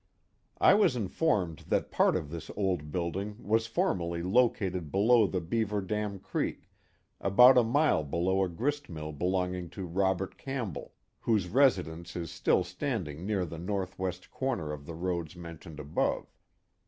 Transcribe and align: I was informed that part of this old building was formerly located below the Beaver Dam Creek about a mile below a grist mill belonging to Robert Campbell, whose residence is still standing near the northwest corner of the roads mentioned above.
I 0.57 0.73
was 0.73 0.95
informed 0.95 1.59
that 1.67 1.91
part 1.91 2.15
of 2.15 2.31
this 2.31 2.49
old 2.55 2.91
building 2.91 3.35
was 3.39 3.67
formerly 3.67 4.23
located 4.23 4.91
below 4.91 5.27
the 5.27 5.39
Beaver 5.39 5.79
Dam 5.79 6.17
Creek 6.17 6.67
about 7.19 7.55
a 7.55 7.61
mile 7.63 8.03
below 8.03 8.43
a 8.43 8.49
grist 8.49 8.89
mill 8.89 9.11
belonging 9.11 9.69
to 9.77 9.85
Robert 9.85 10.39
Campbell, 10.39 10.93
whose 11.19 11.47
residence 11.49 12.15
is 12.15 12.31
still 12.31 12.63
standing 12.63 13.27
near 13.27 13.45
the 13.45 13.59
northwest 13.59 14.31
corner 14.31 14.73
of 14.73 14.87
the 14.87 14.95
roads 14.95 15.35
mentioned 15.35 15.79
above. 15.79 16.33